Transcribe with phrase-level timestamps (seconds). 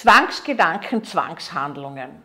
[0.00, 2.22] Zwangsgedanken, Zwangshandlungen.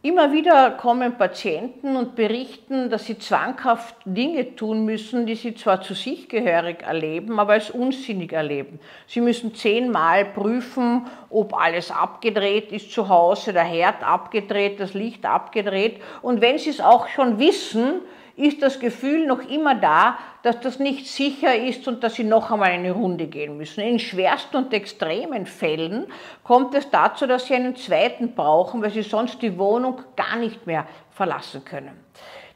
[0.00, 5.82] Immer wieder kommen Patienten und berichten, dass sie zwanghaft Dinge tun müssen, die sie zwar
[5.82, 8.80] zu sich gehörig erleben, aber als unsinnig erleben.
[9.06, 15.26] Sie müssen zehnmal prüfen, ob alles abgedreht ist zu Hause, der Herd abgedreht, das Licht
[15.26, 16.00] abgedreht.
[16.22, 18.00] Und wenn sie es auch schon wissen,
[18.40, 22.50] ist das Gefühl noch immer da, dass das nicht sicher ist und dass sie noch
[22.50, 23.80] einmal eine Runde gehen müssen.
[23.80, 26.06] In schwersten und extremen Fällen
[26.42, 30.66] kommt es dazu, dass sie einen zweiten brauchen, weil sie sonst die Wohnung gar nicht
[30.66, 31.98] mehr verlassen können.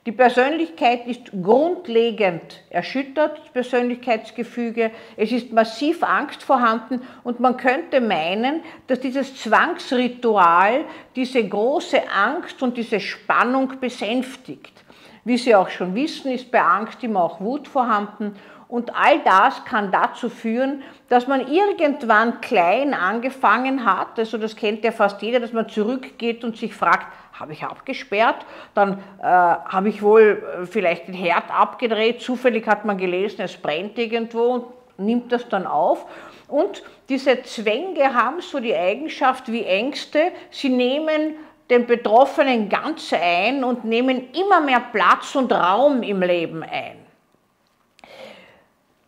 [0.07, 4.91] Die Persönlichkeit ist grundlegend erschüttert, das Persönlichkeitsgefüge.
[5.17, 10.85] Es ist massiv Angst vorhanden und man könnte meinen, dass dieses Zwangsritual
[11.17, 14.84] diese große Angst und diese Spannung besänftigt.
[15.25, 18.37] Wie Sie auch schon wissen, ist bei Angst immer auch Wut vorhanden.
[18.69, 24.85] Und all das kann dazu führen, dass man irgendwann klein angefangen hat, also das kennt
[24.85, 27.07] ja fast jeder, dass man zurückgeht und sich fragt,
[27.39, 32.85] habe ich abgesperrt, dann äh, habe ich wohl äh, vielleicht den Herd abgedreht, zufällig hat
[32.85, 34.65] man gelesen, es brennt irgendwo und
[34.99, 36.07] nimmt das dann auf.
[36.49, 41.37] Und diese Zwänge haben so die Eigenschaft wie Ängste, sie nehmen
[41.71, 46.99] den Betroffenen ganz ein und nehmen immer mehr Platz und Raum im Leben ein.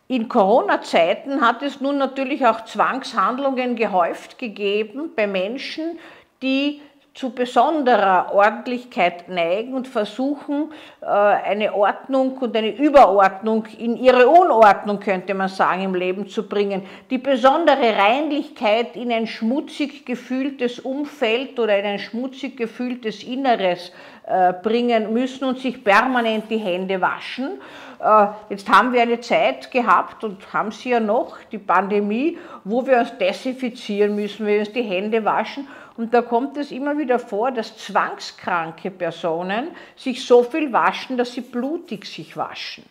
[0.09, 5.99] In Corona-Zeiten hat es nun natürlich auch Zwangshandlungen gehäuft gegeben bei Menschen,
[6.41, 6.81] die
[7.17, 14.99] zu besonderer Ordentlichkeit neigen und versuchen, äh, eine Ordnung und eine Überordnung in ihre Unordnung,
[14.99, 16.83] könnte man sagen, im Leben zu bringen.
[17.09, 23.91] Die besondere Reinlichkeit in ein schmutzig gefühltes Umfeld oder in ein schmutzig gefühltes Inneres
[24.27, 27.59] äh, bringen müssen und sich permanent die Hände waschen.
[27.99, 32.85] Äh, jetzt haben wir eine Zeit gehabt und haben sie ja noch, die Pandemie, wo
[32.85, 37.17] wir uns desinfizieren müssen, wir uns die Hände waschen und da kommt es immer wieder
[37.19, 42.83] vor, dass zwangskranke Personen sich so viel waschen, dass sie blutig sich waschen.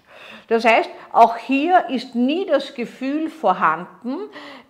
[0.49, 4.19] Das heißt, auch hier ist nie das Gefühl vorhanden,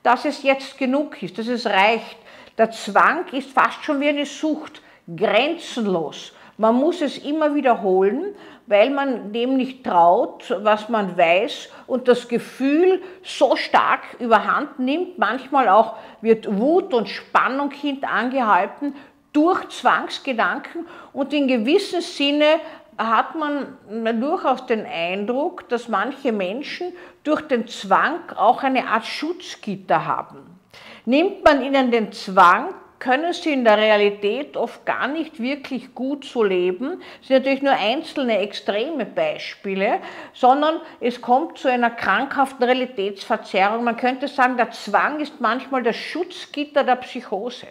[0.02, 2.16] dass es jetzt genug ist, dass es reicht.
[2.58, 4.82] Der Zwang ist fast schon wie eine Sucht,
[5.14, 6.32] grenzenlos.
[6.58, 8.34] Man muss es immer wiederholen,
[8.66, 15.18] weil man dem nicht traut, was man weiß und das Gefühl so stark überhand nimmt.
[15.18, 18.94] Manchmal auch wird Wut und Spannung hintangehalten
[19.32, 22.60] durch Zwangsgedanken und in gewissem Sinne
[22.98, 23.76] hat man
[24.20, 26.92] durchaus den Eindruck, dass manche Menschen
[27.24, 30.58] durch den Zwang auch eine Art Schutzgitter haben.
[31.04, 36.24] Nimmt man ihnen den Zwang, können sie in der Realität oft gar nicht wirklich gut
[36.24, 37.02] so leben.
[37.18, 40.00] Das sind natürlich nur einzelne extreme Beispiele,
[40.32, 43.84] sondern es kommt zu einer krankhaften Realitätsverzerrung.
[43.84, 47.68] Man könnte sagen, der Zwang ist manchmal das Schutzgitter der Psychose.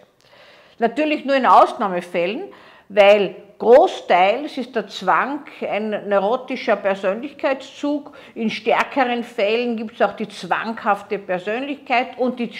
[0.78, 2.52] Natürlich nur in Ausnahmefällen,
[2.88, 8.12] weil großteils ist der Zwang ein neurotischer Persönlichkeitszug.
[8.34, 12.50] In stärkeren Fällen gibt es auch die zwanghafte Persönlichkeit und die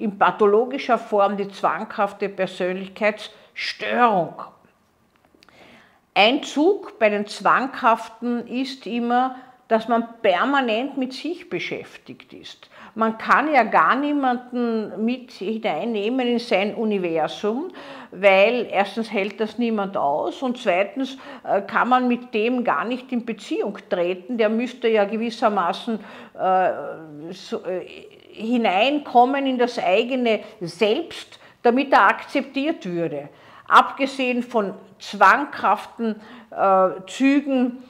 [0.00, 4.34] in pathologischer Form die zwanghafte Persönlichkeitsstörung.
[6.14, 9.36] Ein Zug bei den Zwanghaften ist immer,
[9.68, 12.68] dass man permanent mit sich beschäftigt ist.
[12.96, 17.68] Man kann ja gar niemanden mit hineinnehmen in sein Universum,
[18.10, 23.12] weil erstens hält das niemand aus und zweitens äh, kann man mit dem gar nicht
[23.12, 24.38] in Beziehung treten.
[24.38, 26.00] Der müsste ja gewissermaßen
[26.36, 26.70] äh,
[27.30, 27.86] so, äh,
[28.32, 33.28] hineinkommen in das eigene Selbst, damit er akzeptiert würde.
[33.68, 36.20] Abgesehen von zwanghaften
[36.50, 37.82] äh, Zügen,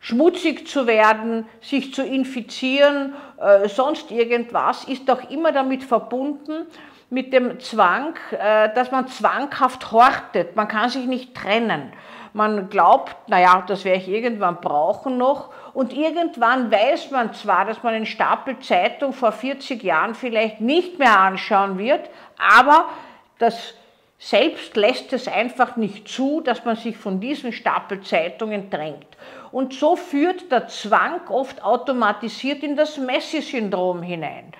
[0.00, 6.66] schmutzig zu werden, sich zu infizieren, äh, sonst irgendwas, ist auch immer damit verbunden,
[7.10, 10.56] mit dem Zwang, äh, dass man zwanghaft hortet.
[10.56, 11.92] Man kann sich nicht trennen.
[12.32, 15.50] Man glaubt, naja, das werde ich irgendwann brauchen noch.
[15.72, 20.98] Und irgendwann weiß man zwar, dass man einen Stapel Zeitung vor 40 Jahren vielleicht nicht
[20.98, 22.86] mehr anschauen wird, aber
[23.38, 23.74] das
[24.18, 29.06] selbst lässt es einfach nicht zu, dass man sich von diesen Stapel Zeitungen drängt.
[29.52, 34.52] Und so führt der Zwang oft automatisiert in das Messi-Syndrom hinein.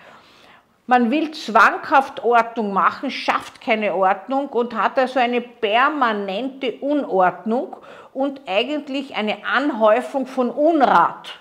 [0.88, 7.74] Man will zwanghaft Ordnung machen, schafft keine Ordnung und hat also eine permanente Unordnung
[8.14, 11.40] und eigentlich eine Anhäufung von Unrat.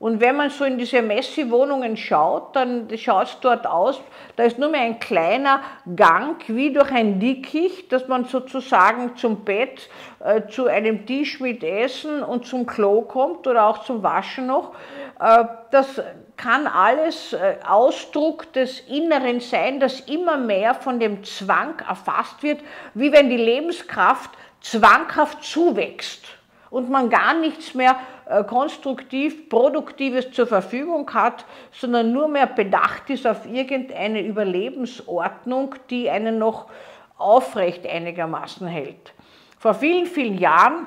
[0.00, 4.00] Und wenn man so in diese Messi-Wohnungen schaut, dann schaut es dort aus,
[4.36, 5.60] da ist nur mehr ein kleiner
[5.94, 9.90] Gang wie durch ein Dickicht, dass man sozusagen zum Bett,
[10.20, 14.72] äh, zu einem Tisch mit Essen und zum Klo kommt oder auch zum Waschen noch.
[15.20, 16.00] Äh, das
[16.36, 22.60] kann alles äh, Ausdruck des Inneren sein, das immer mehr von dem Zwang erfasst wird,
[22.94, 24.30] wie wenn die Lebenskraft
[24.60, 26.24] zwanghaft zuwächst
[26.70, 27.96] und man gar nichts mehr
[28.26, 36.08] äh, konstruktiv, produktives zur Verfügung hat, sondern nur mehr bedacht ist auf irgendeine Überlebensordnung, die
[36.08, 36.66] einen noch
[37.18, 39.12] aufrecht einigermaßen hält.
[39.58, 40.86] Vor vielen, vielen Jahren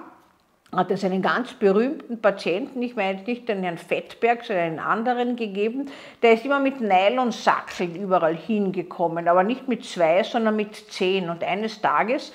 [0.75, 5.35] hat es einen ganz berühmten Patienten, ich meine nicht den Herrn Fettberg, sondern einen anderen
[5.35, 5.89] gegeben,
[6.21, 11.29] der ist immer mit Nylonsackeln überall hingekommen, aber nicht mit zwei, sondern mit zehn.
[11.29, 12.33] Und eines Tages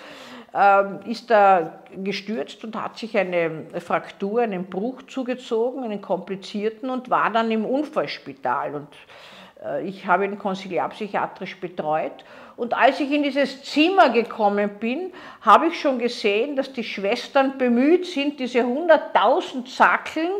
[0.55, 7.11] äh, ist er gestürzt und hat sich eine Fraktur, einen Bruch zugezogen, einen komplizierten und
[7.11, 8.75] war dann im Unfallspital.
[8.75, 8.89] Und
[9.85, 12.25] ich habe ihn konsiliarpsychiatrisch betreut.
[12.57, 15.13] Und als ich in dieses Zimmer gekommen bin,
[15.43, 20.31] habe ich schon gesehen, dass die Schwestern bemüht sind, diese 100.000 Sackeln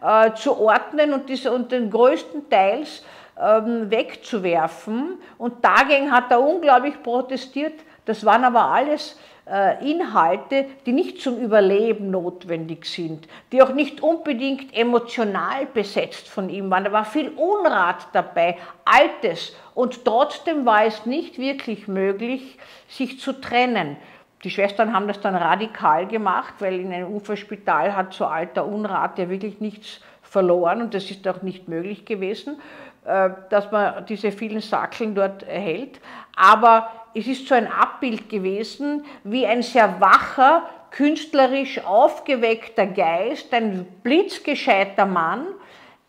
[0.00, 3.04] äh, zu ordnen und, diese, und den größten Teils
[3.40, 5.18] ähm, wegzuwerfen.
[5.38, 7.74] Und dagegen hat er unglaublich protestiert.
[8.04, 9.35] Das waren aber alles äh,
[9.80, 16.68] Inhalte, die nicht zum Überleben notwendig sind, die auch nicht unbedingt emotional besetzt von ihm
[16.68, 16.82] waren.
[16.82, 19.54] Da war viel Unrat dabei, Altes.
[19.74, 22.58] Und trotzdem war es nicht wirklich möglich,
[22.88, 23.96] sich zu trennen.
[24.42, 29.18] Die Schwestern haben das dann radikal gemacht, weil in einem Unfallspital hat so alter Unrat
[29.18, 32.60] ja wirklich nichts verloren und das ist auch nicht möglich gewesen,
[33.04, 36.00] äh, dass man diese vielen Sackeln dort erhält.
[36.34, 43.86] Aber es ist so ein Abbild gewesen, wie ein sehr wacher, künstlerisch aufgeweckter Geist, ein
[44.02, 45.46] blitzgescheiter Mann,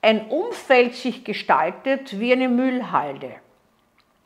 [0.01, 3.35] ein Umfeld sich gestaltet wie eine Müllhalde.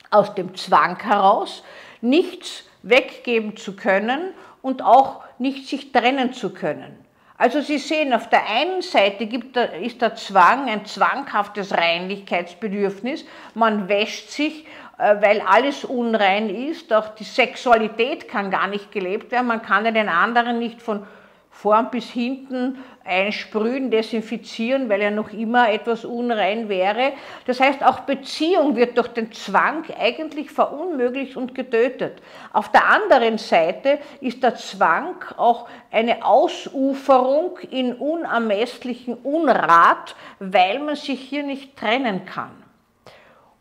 [0.10, 1.64] Aus dem Zwang heraus,
[2.02, 4.34] nichts weggeben zu können
[4.64, 6.98] und auch nicht sich trennen zu können.
[7.38, 13.26] Also Sie sehen, auf der einen Seite gibt, ist der Zwang ein zwanghaftes Reinlichkeitsbedürfnis.
[13.56, 14.68] Man wäscht sich
[15.02, 16.94] weil alles unrein ist.
[16.94, 19.48] Auch die Sexualität kann gar nicht gelebt werden.
[19.48, 21.06] Man kann ja den anderen nicht von
[21.50, 27.14] vorn bis hinten einsprühen, desinfizieren, weil er noch immer etwas unrein wäre.
[27.46, 32.22] Das heißt, auch Beziehung wird durch den Zwang eigentlich verunmöglicht und getötet.
[32.54, 40.96] Auf der anderen Seite ist der Zwang auch eine Ausuferung in unermesslichen Unrat, weil man
[40.96, 42.61] sich hier nicht trennen kann.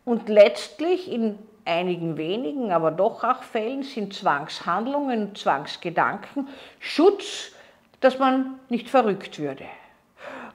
[0.04, 6.48] Und letztlich in einigen wenigen, aber doch auch Fällen sind Zwangshandlungen, Zwangsgedanken
[6.78, 7.52] Schutz,
[8.00, 9.64] dass man nicht verrückt würde.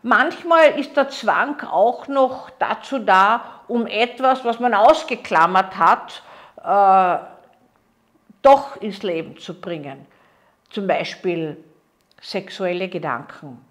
[0.02, 6.22] Manchmal ist der Zwang auch noch dazu da, um etwas, was man ausgeklammert hat,
[6.64, 7.26] äh,
[8.42, 10.06] doch ins Leben zu bringen.
[10.70, 11.58] Zum Beispiel
[12.22, 13.66] sexuelle Gedanken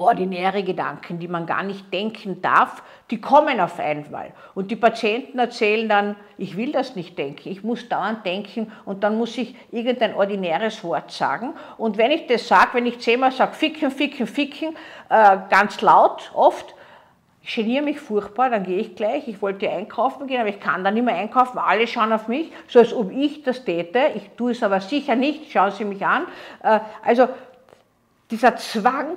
[0.00, 4.32] ordinäre Gedanken, die man gar nicht denken darf, die kommen auf einmal.
[4.54, 9.04] Und die Patienten erzählen dann, ich will das nicht denken, ich muss dauernd denken und
[9.04, 11.54] dann muss ich irgendein ordinäres Wort sagen.
[11.76, 14.76] Und wenn ich das sage, wenn ich zehnmal sage, ficken, ficken, ficken,
[15.10, 16.74] äh, ganz laut oft,
[17.42, 20.84] ich geniere mich furchtbar, dann gehe ich gleich, ich wollte einkaufen gehen, aber ich kann
[20.84, 24.30] dann nicht mehr einkaufen, alle schauen auf mich, so als ob ich das täte, ich
[24.36, 26.26] tue es aber sicher nicht, schauen Sie mich an.
[26.62, 27.28] Äh, also
[28.30, 29.16] dieser Zwang,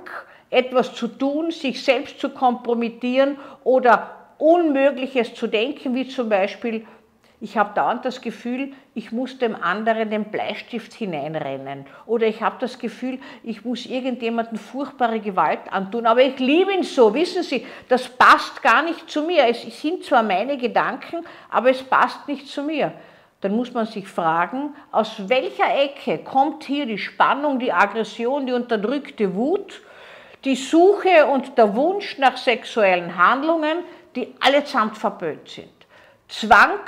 [0.54, 6.86] etwas zu tun, sich selbst zu kompromittieren oder Unmögliches zu denken, wie zum Beispiel,
[7.40, 11.86] ich habe dauernd das Gefühl, ich muss dem anderen den Bleistift hineinrennen.
[12.06, 16.06] Oder ich habe das Gefühl, ich muss irgendjemandem furchtbare Gewalt antun.
[16.06, 19.45] Aber ich liebe ihn so, wissen Sie, das passt gar nicht zu mir.
[19.48, 22.94] Es sind zwar meine Gedanken, aber es passt nicht zu mir.
[23.42, 28.54] Dann muss man sich fragen, aus welcher Ecke kommt hier die Spannung, die Aggression, die
[28.54, 29.81] unterdrückte Wut
[30.45, 33.80] die Suche und der Wunsch nach sexuellen Handlungen,
[34.16, 35.69] die allesamt verböhnt sind.
[36.28, 36.80] Zwang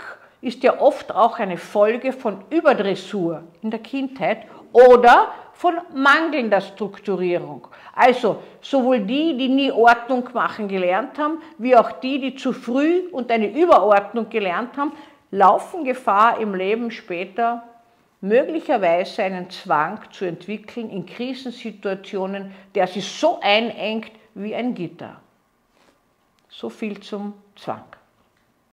[0.41, 7.67] ist ja oft auch eine Folge von Überdressur in der Kindheit oder von mangelnder Strukturierung.
[7.95, 13.07] Also sowohl die, die nie Ordnung machen gelernt haben, wie auch die, die zu früh
[13.11, 14.91] und eine Überordnung gelernt haben,
[15.31, 17.63] laufen Gefahr im Leben später
[18.25, 25.21] möglicherweise einen Zwang zu entwickeln in Krisensituationen, der sie so einengt wie ein Gitter.
[26.49, 27.85] So viel zum Zwang.